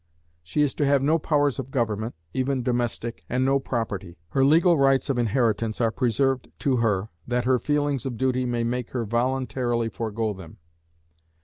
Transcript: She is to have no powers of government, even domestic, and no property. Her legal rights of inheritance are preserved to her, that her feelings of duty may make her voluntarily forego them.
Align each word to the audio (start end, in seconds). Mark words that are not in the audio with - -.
She 0.41 0.63
is 0.63 0.73
to 0.73 0.85
have 0.87 1.03
no 1.03 1.19
powers 1.19 1.59
of 1.59 1.69
government, 1.69 2.15
even 2.33 2.63
domestic, 2.63 3.23
and 3.29 3.45
no 3.45 3.59
property. 3.59 4.17
Her 4.29 4.43
legal 4.43 4.75
rights 4.79 5.11
of 5.11 5.19
inheritance 5.19 5.79
are 5.79 5.91
preserved 5.91 6.49
to 6.57 6.77
her, 6.77 7.09
that 7.27 7.45
her 7.45 7.59
feelings 7.59 8.03
of 8.07 8.17
duty 8.17 8.43
may 8.43 8.63
make 8.63 8.89
her 8.93 9.05
voluntarily 9.05 9.89
forego 9.89 10.33
them. 10.33 10.57